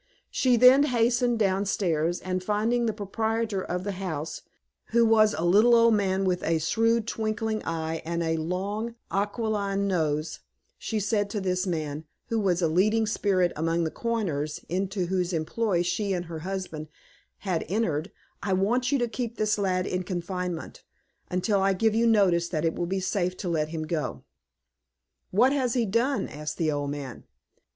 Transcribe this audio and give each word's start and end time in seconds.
She 0.31 0.55
then 0.57 0.81
hastened 0.81 1.37
downstairs, 1.37 2.19
and 2.21 2.43
finding 2.43 2.87
the 2.87 2.91
proprietor 2.91 3.61
of 3.61 3.83
the 3.83 3.91
house, 3.91 4.41
who 4.85 5.05
was 5.05 5.35
a 5.35 5.45
little 5.45 5.75
old 5.75 5.93
man 5.93 6.25
with 6.25 6.41
a 6.41 6.57
shrewd, 6.57 7.05
twinkling 7.05 7.61
eye, 7.65 8.01
and 8.03 8.23
a 8.23 8.37
long 8.37 8.95
aquiline 9.11 9.87
nose, 9.87 10.39
she 10.79 10.99
said 10.99 11.29
to 11.29 11.39
this 11.39 11.67
man, 11.67 12.05
who 12.29 12.39
was 12.39 12.63
a 12.63 12.67
leading 12.67 13.05
spirit 13.05 13.51
among 13.55 13.83
the 13.83 13.91
coiners 13.91 14.65
into 14.67 15.05
whose 15.05 15.33
employ 15.33 15.83
she 15.83 16.13
and 16.13 16.25
her 16.25 16.39
husband 16.39 16.87
had 17.37 17.63
entered, 17.69 18.11
"I 18.41 18.53
want 18.53 18.91
you 18.91 18.97
to 18.97 19.07
keep 19.07 19.37
this 19.37 19.59
lad 19.59 19.85
in 19.85 20.01
confinement, 20.01 20.83
until 21.29 21.61
I 21.61 21.73
give 21.73 21.93
you 21.93 22.07
notice 22.07 22.49
that 22.49 22.65
it 22.65 22.73
will 22.73 22.87
be 22.87 23.01
safe 23.01 23.37
to 23.37 23.47
let 23.49 23.69
him 23.69 23.83
go." 23.85 24.23
"What 25.29 25.53
has 25.53 25.75
he 25.75 25.85
done?" 25.85 26.27
asked 26.27 26.57
the 26.57 26.71
old 26.71 26.89
man. 26.89 27.25